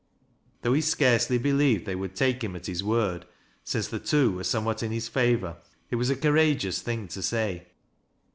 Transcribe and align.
Though 0.63 0.73
he 0.73 0.81
scarcely 0.81 1.37
believed 1.37 1.85
they 1.85 1.93
would 1.93 2.15
take 2.15 2.43
him 2.43 2.55
at 2.55 2.65
bis 2.65 2.81
word, 2.81 3.27
since 3.63 3.87
the 3.87 3.99
two 3.99 4.31
were 4.31 4.43
somewhat 4.43 4.81
in 4.81 4.91
his 4.91 5.07
favor, 5.07 5.57
it 5.91 5.95
wafi 5.95 6.09
a 6.09 6.15
courageous 6.15 6.81
thing 6.81 7.07
to 7.09 7.21
say. 7.21 7.67